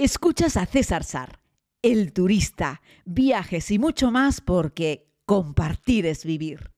[0.00, 1.40] Escuchas a César Sar,
[1.82, 6.70] el turista, viajes y mucho más porque compartir es vivir.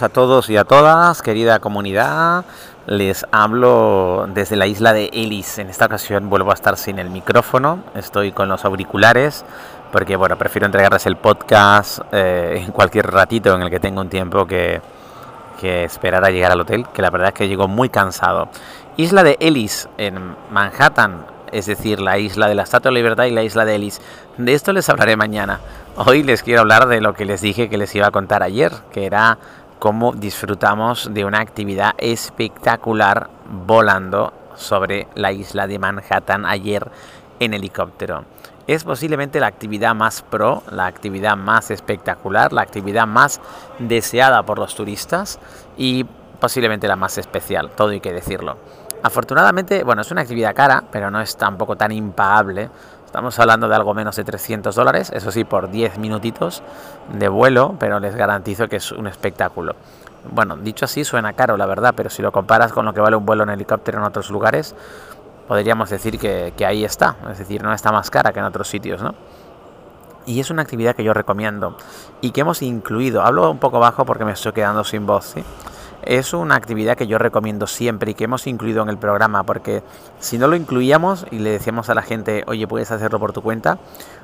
[0.00, 2.44] a todos y a todas, querida comunidad.
[2.86, 5.58] Les hablo desde la isla de Ellis.
[5.58, 7.84] En esta ocasión vuelvo a estar sin el micrófono.
[7.94, 9.44] Estoy con los auriculares
[9.92, 14.08] porque, bueno, prefiero entregarles el podcast eh, en cualquier ratito en el que tenga un
[14.08, 14.80] tiempo que,
[15.60, 18.48] que esperar a llegar al hotel, que la verdad es que llego muy cansado.
[18.96, 23.24] Isla de Ellis, en Manhattan, es decir, la isla de la Estatua de la Libertad
[23.24, 24.00] y la isla de Ellis.
[24.36, 25.60] De esto les hablaré mañana.
[25.96, 28.72] Hoy les quiero hablar de lo que les dije que les iba a contar ayer,
[28.92, 29.38] que era
[29.78, 33.28] cómo disfrutamos de una actividad espectacular
[33.66, 36.90] volando sobre la isla de Manhattan ayer
[37.40, 38.24] en helicóptero.
[38.66, 43.40] Es posiblemente la actividad más pro, la actividad más espectacular, la actividad más
[43.78, 45.38] deseada por los turistas
[45.76, 46.04] y
[46.40, 48.56] posiblemente la más especial, todo hay que decirlo.
[49.02, 52.70] Afortunadamente, bueno, es una actividad cara, pero no es tampoco tan impagable
[53.16, 56.62] Estamos hablando de algo menos de 300 dólares, eso sí, por 10 minutitos
[57.14, 59.74] de vuelo, pero les garantizo que es un espectáculo.
[60.32, 63.16] Bueno, dicho así suena caro, la verdad, pero si lo comparas con lo que vale
[63.16, 64.74] un vuelo en helicóptero en otros lugares,
[65.46, 69.02] podríamos decir que, ahí está, es decir, no está más cara que en otros sitios,
[69.02, 69.14] ¿no?
[70.26, 71.76] Y es una actividad que yo recomiendo
[72.20, 73.22] y que hemos incluido.
[73.22, 75.36] Hablo un poco bajo porque me estoy quedando sin voz,
[76.06, 79.82] es una actividad que yo recomiendo siempre y que hemos incluido en el programa, porque
[80.20, 83.42] si no lo incluíamos y le decíamos a la gente, oye, puedes hacerlo por tu
[83.42, 83.78] cuenta,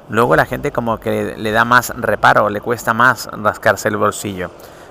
[0.08, 4.50] luego la gente como que le da más reparo, le cuesta más rascarse el bolsillo.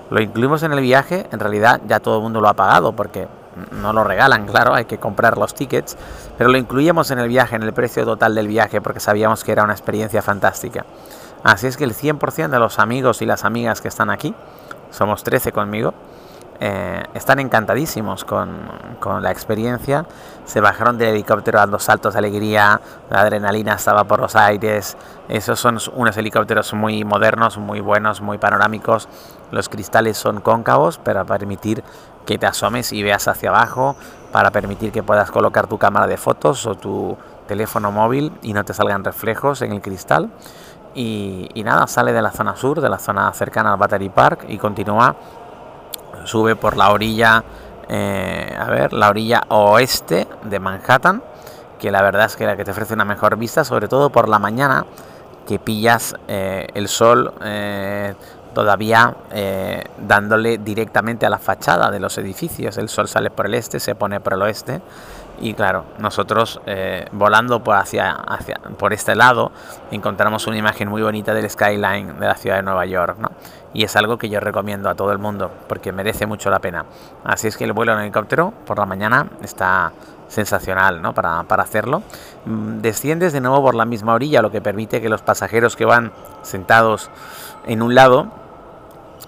[0.10, 3.28] Lo incluimos en el viaje, en realidad ya todo el mundo lo ha pagado porque
[3.72, 5.98] no lo regalan, claro, hay que comprar los tickets,
[6.38, 9.52] pero lo incluíamos en el viaje, en el precio total del viaje, porque sabíamos que
[9.52, 10.86] era una experiencia fantástica.
[11.44, 14.36] Así es que el 100% de los amigos y las amigas que están aquí,
[14.92, 15.94] somos 13 conmigo,
[16.64, 18.70] eh, están encantadísimos con,
[19.20, 20.06] la experiencia.
[20.46, 22.80] Se bajaron del helicóptero dando saltos de alegría,
[23.10, 24.96] la adrenalina estaba por los aires.
[25.28, 29.10] Esos son unos helicópteros muy modernos, muy buenos, muy panorámicos.
[29.50, 31.84] Los cristales son cóncavos para permitir
[32.28, 33.96] que te asomes y veas hacia abajo,
[34.32, 37.18] para permitir que puedas colocar tu cámara de fotos o tu
[37.48, 40.30] teléfono móvil y no te salgan reflejos en el cristal.
[40.94, 44.46] Y, y nada, sale de la zona sur, de la zona cercana al Battery Park
[44.48, 45.16] y continúa
[46.26, 47.44] sube por la orilla,
[47.88, 51.24] eh, a ver, la orilla oeste de Manhattan,
[51.80, 54.30] que la verdad es que la que te ofrece una mejor vista, sobre todo por
[54.30, 54.86] la mañana,
[55.48, 58.14] que pillas eh, el sol eh,
[58.54, 59.16] todavía
[59.98, 62.78] dándole directamente a la fachada de los edificios.
[62.78, 64.82] El sol sale por el este, se pone por el oeste
[65.42, 69.52] y claro, nosotros eh, volando por, hacia, hacia, por este lado
[69.90, 73.18] encontramos una imagen muy bonita del skyline de la ciudad de Nueva York.
[73.18, 73.32] ¿no?
[73.74, 76.86] Y es algo que yo recomiendo a todo el mundo porque merece mucho la pena.
[77.24, 79.92] Así es que el vuelo en helicóptero por la mañana está
[80.28, 81.14] sensacional ¿no?
[81.14, 82.04] para, para hacerlo.
[82.46, 85.86] Mm, desciendes de nuevo por la misma orilla, lo que permite que los pasajeros que
[85.86, 86.12] van
[86.44, 87.10] sentados
[87.66, 88.41] en un lado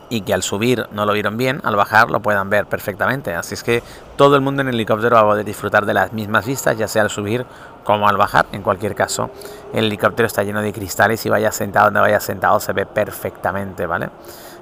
[0.10, 3.34] y que al subir no lo vieron bien, al bajar lo puedan ver perfectamente.
[3.34, 3.84] Así es que
[4.16, 6.88] todo el mundo en el helicóptero va a poder disfrutar de las mismas vistas, ya
[6.88, 7.46] sea al subir
[7.84, 8.46] como al bajar.
[8.52, 9.30] En cualquier caso,
[9.74, 13.86] el helicóptero está lleno de cristales y vaya sentado donde vaya sentado se ve perfectamente,
[13.86, 14.10] ¿vale?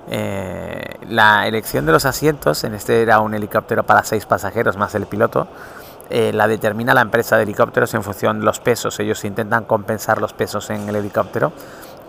[0.09, 4.95] Eh, la elección de los asientos, en este era un helicóptero para seis pasajeros más
[4.95, 5.47] el piloto,
[6.09, 8.99] eh, la determina la empresa de helicópteros en función de los pesos.
[8.99, 11.53] Ellos intentan compensar los pesos en el helicóptero,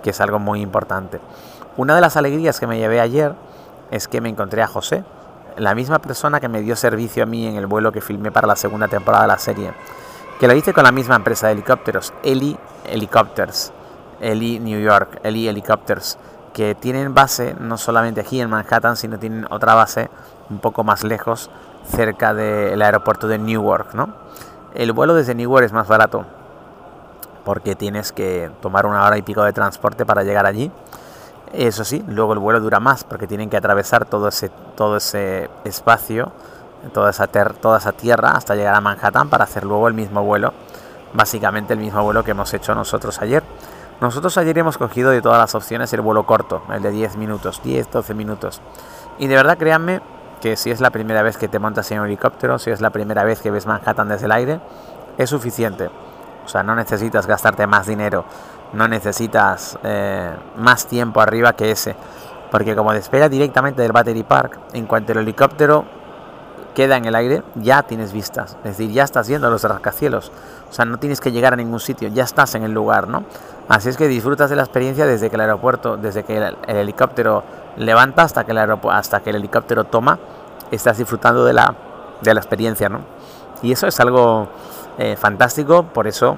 [0.02, 1.20] que es algo muy importante.
[1.76, 3.34] Una de las alegrías que me llevé ayer
[3.90, 5.04] es que me encontré a José,
[5.56, 8.46] la misma persona que me dio servicio a mí en el vuelo que filmé para
[8.46, 9.72] la segunda temporada de la serie,
[10.38, 13.72] que lo hice con la misma empresa de helicópteros, Eli Helicopters,
[14.20, 16.18] Eli New York, Eli Helicopters,
[16.52, 20.10] que tienen base no solamente aquí en Manhattan, sino tienen otra base
[20.50, 21.48] un poco más lejos,
[21.86, 24.10] cerca del aeropuerto de Newark, ¿no?
[24.74, 26.26] El vuelo desde Newark es más barato
[27.46, 30.70] porque tienes que tomar una hora y pico de transporte para llegar allí
[31.52, 35.50] eso sí, luego el vuelo dura más porque tienen que atravesar todo ese, todo ese
[35.64, 36.32] espacio,
[36.92, 40.52] toda esa, toda esa tierra hasta llegar a Manhattan para hacer luego el mismo vuelo,
[41.12, 43.42] básicamente el mismo vuelo que hemos hecho nosotros ayer.
[44.00, 47.60] Nosotros ayer hemos cogido de todas las opciones el vuelo corto, el de 10 minutos,
[47.62, 48.60] 10, 12 minutos.
[49.18, 50.00] Y de verdad créanme
[50.40, 52.90] que si es la primera vez que te montas en un helicóptero, si es la
[52.90, 54.60] primera vez que ves Manhattan desde el aire,
[55.18, 55.88] es suficiente.
[56.44, 58.24] O sea, no necesitas gastarte más dinero
[58.72, 61.94] no necesitas eh, más tiempo arriba que ese.
[62.50, 65.84] Porque como despega directamente del Battery Park, en cuanto el helicóptero
[66.74, 68.56] queda en el aire, ya tienes vistas.
[68.64, 70.32] Es decir, ya estás viendo los rascacielos.
[70.70, 73.24] O sea, no tienes que llegar a ningún sitio, ya estás en el lugar, ¿no?
[73.68, 77.44] Así es que disfrutas de la experiencia desde que el aeropuerto, desde que el, helicóptero
[77.76, 78.58] levanta hasta que el,
[78.90, 80.18] hasta que el helicóptero toma,
[80.70, 81.74] estás disfrutando de la,
[82.20, 83.00] de la experiencia, ¿no?
[83.62, 84.48] Y eso es algo
[84.98, 86.36] eh, fantástico, por eso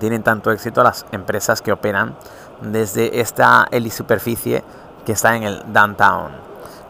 [0.00, 2.16] tienen tanto éxito las empresas que operan
[2.60, 4.64] desde esta helisuperficie
[5.06, 6.32] que está en el downtown.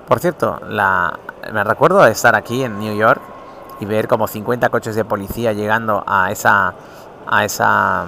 [0.09, 0.59] Por cierto,
[1.53, 3.21] me recuerdo estar aquí en New York
[3.81, 6.75] y ver como 50 coches de policía llegando a esa
[7.27, 8.07] a esa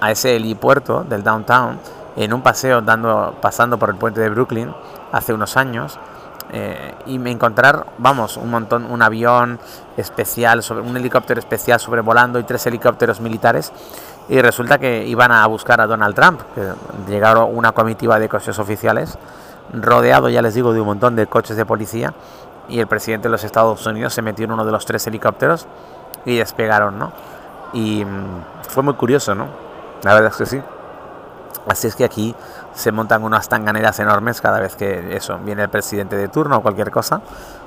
[0.00, 1.78] a ese helipuerto del downtown
[2.16, 4.74] en un paseo dando pasando por el puente de Brooklyn
[5.12, 5.98] hace unos años
[6.52, 9.58] eh, y me encontrar vamos un montón un avión
[9.96, 13.72] especial sobre un helicóptero especial sobrevolando y tres helicópteros militares
[14.28, 16.72] y resulta que iban a buscar a Donald Trump que
[17.08, 19.18] llegaron una comitiva de coches oficiales
[19.72, 22.14] rodeado ya les digo de un montón de coches de policía
[22.68, 25.66] y el presidente de los Estados Unidos se metió en uno de los tres helicópteros
[26.24, 27.12] y despegaron, ¿no?
[27.72, 29.46] Y mm, fue muy curioso, ¿no?
[30.02, 30.62] La verdad es que sí.
[31.68, 32.34] Así es que aquí
[32.76, 36.62] se montan unas tanganeras enormes cada vez que eso viene el presidente de turno o
[36.62, 37.22] cualquier cosa.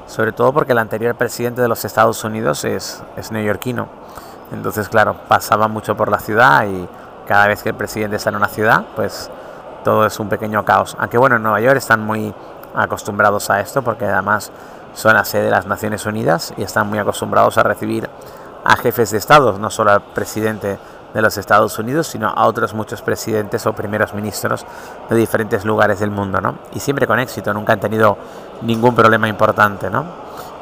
[0.06, 3.88] Sobre todo porque el anterior presidente de los Estados Unidos es, es neoyorquino.
[4.52, 6.88] Entonces, claro, pasaba mucho por la ciudad y
[7.28, 9.32] cada vez que el presidente está en una ciudad, pues
[9.84, 10.96] todo es un pequeño caos.
[11.00, 12.34] Aunque bueno, en Nueva York están muy
[12.76, 14.52] acostumbrados a esto porque además
[14.94, 18.08] son la sede de las Naciones Unidas y están muy acostumbrados a recibir
[18.64, 20.78] a jefes de Estado, no solo al presidente
[21.14, 24.66] de los Estados Unidos, sino a otros muchos presidentes o primeros ministros
[25.10, 26.56] de diferentes lugares del mundo, ¿no?
[26.74, 28.18] Y siempre con éxito, nunca han tenido
[28.62, 30.06] ningún problema importante, ¿no?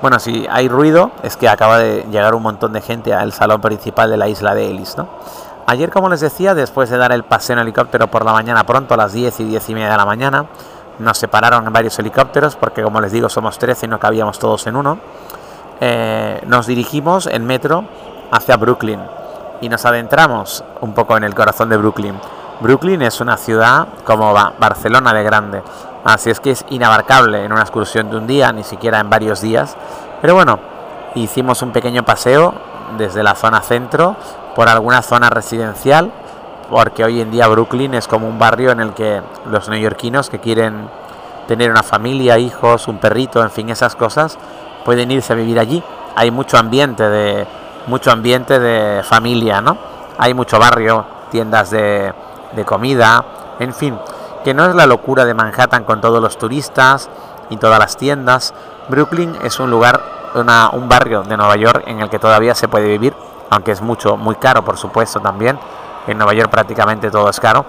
[0.02, 3.62] Bueno, si hay ruido, es que acaba de llegar un montón de gente al salón
[3.62, 5.08] principal de la isla de Ellis, ¿no?
[5.66, 8.94] Ayer, como les decía, después de dar el paseo en helicóptero por la mañana pronto,
[8.94, 10.46] a las 10 y 10 y media de la mañana,
[11.00, 14.76] nos separaron varios helicópteros porque como les digo somos 13 y no cabíamos todos en
[14.78, 14.98] uno.
[15.82, 17.84] Eh, nos dirigimos en metro
[18.32, 19.02] hacia Brooklyn
[19.62, 22.16] y nos adentramos un poco en el corazón de Brooklyn.
[22.60, 25.64] Brooklyn es una ciudad como Barcelona de grande,
[26.04, 29.42] así es que es inabarcable en una excursión de un día, ni siquiera en varios
[29.42, 29.78] días.
[30.22, 30.60] Pero bueno,
[31.16, 32.54] hicimos un pequeño paseo
[32.98, 34.16] desde la zona centro
[34.56, 36.12] por alguna zona residencial
[36.70, 40.40] porque hoy en día Brooklyn es como un barrio en el que los neoyorquinos que
[40.40, 40.90] quieren
[41.48, 44.38] tener una familia, hijos, un perrito, en fin, esas cosas,
[44.84, 45.82] pueden irse a vivir allí.
[46.16, 47.48] Hay mucho ambiente de
[47.88, 49.78] mucho ambiente de familia, ¿no?
[50.18, 52.14] Hay mucho barrio, tiendas de,
[52.54, 53.24] de comida,
[53.60, 53.98] en fin,
[54.44, 57.10] que no es la locura de Manhattan con todos los turistas
[57.50, 58.54] y todas las tiendas.
[58.90, 60.02] Brooklyn es un lugar,
[60.36, 63.14] una, un barrio de Nueva York en el que todavía se puede vivir,
[63.50, 65.60] aunque es mucho, muy caro, por supuesto, también
[66.08, 67.66] en Nueva York prácticamente todo es caro,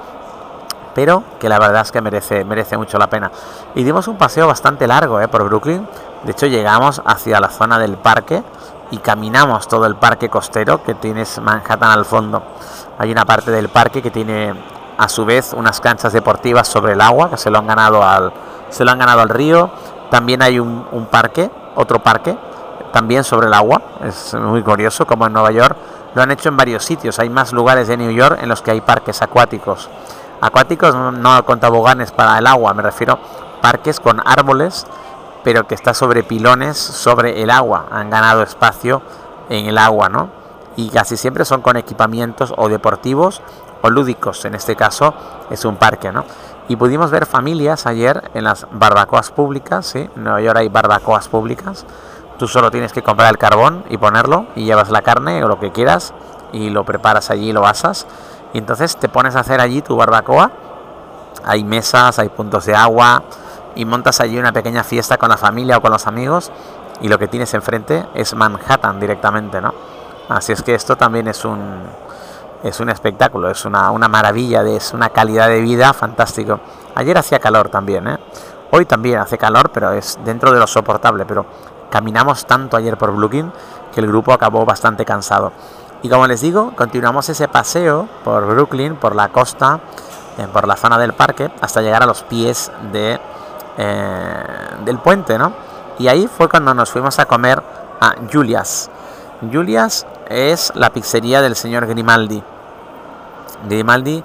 [0.95, 3.31] pero que la verdad es que merece, merece mucho la pena.
[3.75, 5.87] Y dimos un paseo bastante largo eh, por Brooklyn,
[6.25, 8.43] de hecho llegamos hacia la zona del parque
[8.91, 12.43] y caminamos todo el parque costero que tienes Manhattan al fondo.
[12.99, 14.55] Hay una parte del parque que tiene
[14.97, 18.33] a su vez unas canchas deportivas sobre el agua que se lo han ganado al,
[18.71, 19.71] se lo han ganado al río.
[20.11, 22.37] También hay un, parque, otro parque,
[22.93, 23.83] también sobre el agua.
[24.05, 25.77] Es muy curioso como en Nueva York
[26.15, 27.19] lo han hecho en varios sitios.
[27.19, 29.89] Hay más lugares de New York en los que hay parques acuáticos.
[30.41, 33.19] Acuáticos no con toboganes para el agua, me refiero
[33.61, 34.87] parques con árboles,
[35.45, 37.87] pero que está sobre pilones sobre el agua.
[37.91, 39.03] Han ganado espacio
[39.49, 40.31] en el agua, ¿no?
[40.77, 43.43] Y casi siempre son con equipamientos o deportivos
[43.83, 44.45] o lúdicos.
[44.45, 45.15] En este caso
[45.51, 46.25] es un parque, ¿no?
[46.69, 50.09] Y pudimos ver familias ayer en las barbacoas públicas, ¿sí?
[50.15, 51.87] En Nueva York hay barbacoas públicas
[52.39, 55.59] Tú solo tienes que comprar el carbón y ponerlo y llevas la carne o lo
[55.59, 56.15] que quieras
[56.53, 58.07] y lo preparas allí y lo asas.
[58.53, 60.53] Y entonces te pones a hacer allí tu barbacoa.
[61.45, 63.25] Hay mesas, hay puntos de agua
[63.79, 66.53] y montas allí una pequeña fiesta con la familia o con los amigos
[67.01, 69.73] y lo que tienes enfrente es Manhattan directamente, ¿no?
[70.29, 71.85] Así es que esto también es un
[72.63, 76.59] es un espectáculo, es una, una maravilla, es una calidad de vida fantástico.
[76.97, 78.19] Ayer hacía calor también, ¿eh?
[78.73, 81.47] Hoy también hace calor, pero es dentro de lo soportable, pero
[81.91, 83.51] Caminamos tanto ayer por Brooklyn
[83.95, 85.53] que el grupo acabó bastante cansado.
[86.03, 89.81] Y como les digo, continuamos ese paseo por Brooklyn, por la costa,
[90.53, 93.19] por la zona del parque, hasta llegar a los pies de,
[93.79, 94.43] eh,
[94.85, 95.53] del puente, ¿no?
[95.99, 97.63] Y ahí fue cuando nos fuimos a comer
[98.01, 98.91] a Julias.
[99.53, 102.43] Julias es la pizzería del señor Grimaldi.
[103.69, 104.23] Grimaldi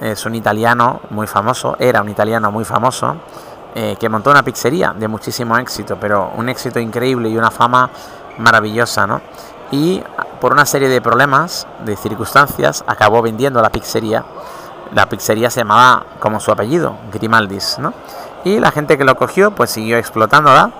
[0.00, 3.16] es un italiano muy famoso, era un italiano muy famoso,
[3.74, 7.90] eh, que montó una pizzería de muchísimo éxito, pero un éxito increíble y una fama
[8.38, 9.20] maravillosa, ¿no?
[9.70, 10.02] Y
[10.40, 14.24] por una serie de problemas, de circunstancias, acabó vendiendo la pizzería.
[14.94, 17.92] La pizzería se llamaba como su apellido, Grimaldis, ¿no?
[18.46, 20.70] Y la gente que lo cogió, pues siguió explotándola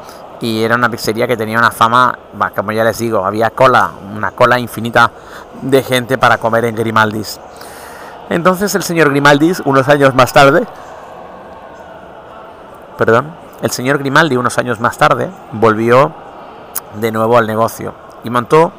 [0.40, 2.16] y era una pizzería que tenía una fama,
[2.54, 5.11] como ya les digo, había cola, una cola infinita
[5.62, 7.40] de gente para comer en Grimaldis.
[8.30, 10.64] Entonces el señor Grimaldis, unos años más tarde,
[12.96, 16.12] perdón, el señor Grimaldi unos años más tarde volvió
[17.00, 18.70] de nuevo al negocio y montó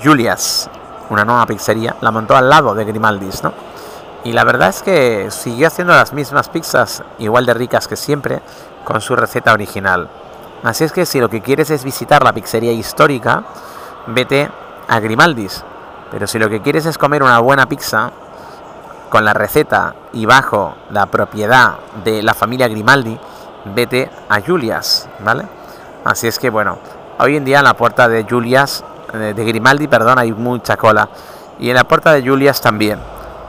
[0.00, 0.70] Julias,
[1.10, 3.71] una nueva pizzería, la montó al lado de Grimaldis, ¿no?
[4.24, 8.40] Y la verdad es que siguió haciendo las mismas pizzas, igual de ricas que siempre,
[8.84, 10.08] con su receta original.
[10.62, 13.42] Así es que si lo que quieres es visitar la pizzería histórica,
[14.06, 14.48] vete
[14.88, 15.64] a Grimaldis.
[16.12, 18.12] Pero si lo que quieres es comer una buena pizza,
[19.12, 23.18] con la receta y bajo la propiedad de la familia Grimaldi,
[23.74, 25.44] vete a Julias, ¿vale?
[26.02, 26.78] Así es que bueno,
[27.18, 31.10] hoy en día en la puerta de Julias, eh, de Grimaldi, perdón, hay mucha cola.
[31.58, 33.00] Y en la puerta de Julias también.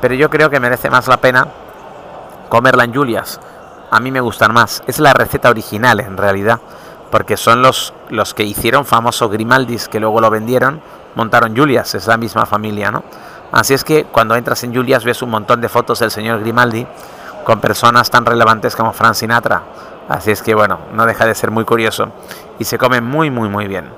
[0.04, 1.48] Pero yo creo que merece más la pena
[2.50, 3.40] comerla en Julias.
[3.90, 4.84] A mí me gustan más.
[4.86, 6.60] Es la receta original en realidad.
[7.10, 10.82] Porque son los, los que hicieron famoso Grimaldis que luego lo vendieron,
[11.16, 13.02] montaron Julias, es la misma familia, ¿no?
[13.54, 16.86] Así es que cuando entras en Julias ves un montón de fotos del señor Grimaldi
[17.46, 19.62] con personas tan relevantes como Frank Sinatra,
[20.10, 22.12] Así es que bueno, no deja de ser muy curioso
[22.60, 23.90] y se come muy muy muy bien.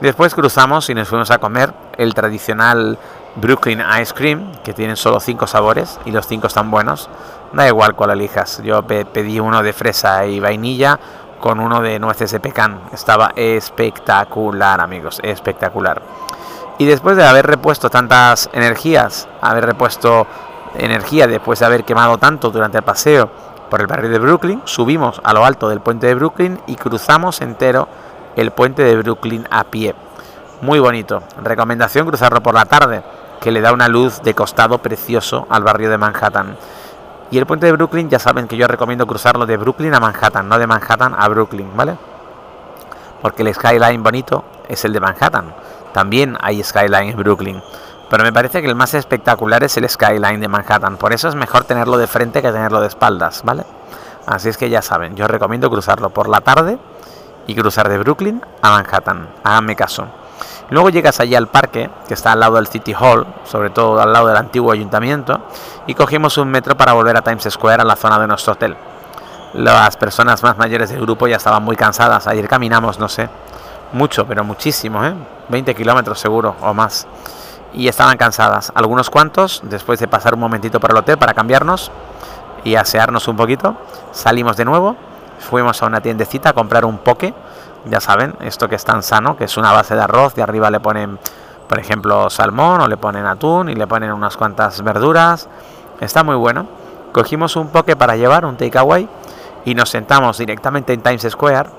[0.00, 2.98] Después cruzamos y nos fuimos a comer el tradicional
[3.36, 7.08] Brooklyn Ice Cream, que tiene solo cinco sabores y los cinco están buenos.
[7.52, 8.62] Da igual cuál elijas.
[8.62, 10.98] Yo pedí uno de fresa y vainilla
[11.40, 12.80] con uno de nueces de pecan.
[12.92, 16.02] Estaba espectacular, amigos, espectacular.
[16.78, 20.26] Y después de haber repuesto tantas energías, haber repuesto
[20.76, 23.30] energía después de haber quemado tanto durante el paseo
[23.70, 27.40] por el barrio de Brooklyn, subimos a lo alto del puente de Brooklyn y cruzamos
[27.40, 27.88] entero
[28.36, 29.94] el puente de Brooklyn a pie.
[30.62, 31.22] Muy bonito.
[31.42, 33.02] Recomendación cruzarlo por la tarde,
[33.40, 36.56] que le da una luz de costado precioso al barrio de Manhattan.
[37.30, 40.48] Y el puente de Brooklyn, ya saben que yo recomiendo cruzarlo de Brooklyn a Manhattan,
[40.48, 41.96] no de Manhattan a Brooklyn, ¿vale?
[43.20, 45.52] Porque el skyline bonito es el de Manhattan.
[45.92, 47.62] También hay skyline en Brooklyn
[48.12, 50.98] pero me parece que el más espectacular es el skyline de Manhattan.
[50.98, 53.64] Por eso es mejor tenerlo de frente que tenerlo de espaldas, ¿vale?
[54.26, 56.76] Así es que ya saben, yo recomiendo cruzarlo por la tarde
[57.46, 59.30] y cruzar de Brooklyn a Manhattan.
[59.42, 60.08] Háganme caso.
[60.72, 64.10] Luego llegas allí al parque, que está al lado del City Hall, sobre todo al
[64.10, 65.38] lado del antiguo ayuntamiento,
[65.86, 68.74] y cogimos un metro para volver a Times Square, a la zona de nuestro hotel.
[69.52, 72.26] Las personas más mayores del grupo ya estaban muy cansadas.
[72.26, 73.28] Ayer caminamos, no sé,
[73.92, 75.12] mucho, pero muchísimo, ¿eh?
[75.50, 77.06] 20 kilómetros seguro o más
[77.74, 78.72] y estaban cansadas.
[78.74, 81.90] Algunos cuantos, después de pasar un momentito por el hotel para cambiarnos
[82.64, 83.76] y asearnos un poquito,
[84.12, 84.96] salimos de nuevo,
[85.38, 87.34] fuimos a una tiendecita a comprar un poke,
[87.86, 90.70] ya saben, esto que es tan sano, que es una base de arroz, de arriba
[90.70, 91.18] le ponen,
[91.68, 95.48] por ejemplo, salmón o le ponen atún y le ponen unas cuantas verduras,
[96.00, 96.66] está muy bueno.
[97.12, 99.08] Cogimos un poke para llevar, un takeaway,
[99.64, 101.70] y nos sentamos directamente en Times Square,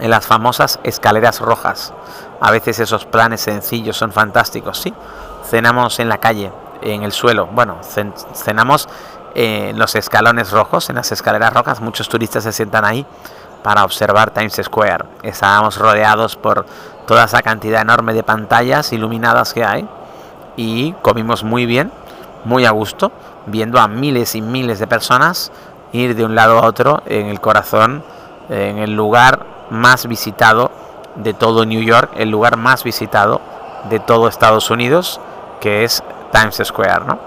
[0.00, 1.92] en las famosas escaleras rojas.
[2.40, 4.94] A veces esos planes sencillos son fantásticos, sí.
[5.44, 6.50] Cenamos en la calle,
[6.80, 7.46] en el suelo.
[7.46, 7.78] Bueno,
[8.34, 8.88] cenamos
[9.34, 11.80] en los escalones rojos, en las escaleras rojas.
[11.80, 13.06] Muchos turistas se sientan ahí
[13.62, 15.04] para observar Times Square.
[15.22, 16.66] Estábamos rodeados por
[17.06, 19.88] toda esa cantidad enorme de pantallas iluminadas que hay
[20.56, 21.90] y comimos muy bien,
[22.44, 23.12] muy a gusto,
[23.46, 25.50] viendo a miles y miles de personas
[25.92, 28.02] ir de un lado a otro en el corazón,
[28.48, 30.70] en el lugar más visitado
[31.16, 33.40] de todo New York, el lugar más visitado
[33.88, 35.20] de todo Estados Unidos,
[35.60, 36.02] que es
[36.32, 37.18] Times Square, ¿no?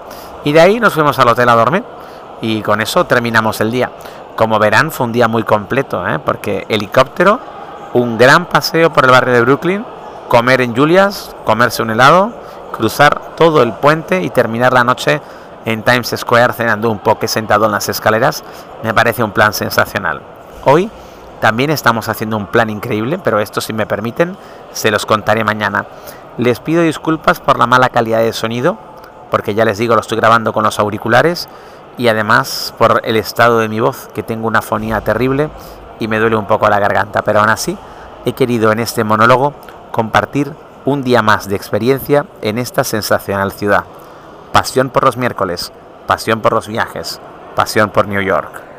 [0.44, 1.84] Y de ahí nos fuimos al hotel a dormir
[2.40, 3.90] y con eso terminamos el día.
[4.36, 6.18] Como verán, fue un día muy completo, ¿eh?
[6.18, 7.38] porque helicóptero,
[7.92, 9.84] un gran paseo por el barrio de Brooklyn,
[10.28, 12.32] comer en Julias, comerse un helado,
[12.72, 15.20] cruzar todo el puente y terminar la noche
[15.64, 18.42] en Times Square cenando un poco sentado en las escaleras,
[18.82, 20.20] me parece un plan sensacional.
[20.64, 20.90] Hoy
[21.40, 24.36] también estamos haciendo un plan increíble, pero esto si me permiten,
[24.72, 25.86] se los contaré mañana.
[26.38, 28.76] Les pido disculpas por la mala calidad de sonido,
[29.30, 31.48] porque ya les digo, lo estoy grabando con los auriculares
[31.96, 35.50] y además por el estado de mi voz, que tengo una fonía terrible
[36.00, 37.76] y me duele un poco la garganta, pero aún así
[38.24, 39.54] he querido en este monólogo
[39.90, 40.52] compartir
[40.84, 43.84] un día más de experiencia en esta sensacional ciudad.
[44.52, 45.72] Pasión por los miércoles,
[46.06, 47.20] pasión por los viajes,
[47.54, 48.73] pasión por New York.